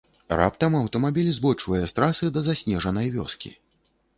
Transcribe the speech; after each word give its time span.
Раптам 0.39 0.77
аўтамабіль 0.77 1.29
збочвае 1.35 1.81
з 1.83 1.97
трасы 1.99 2.33
да 2.39 2.43
заснежанай 2.49 3.13
вёскі. 3.19 3.57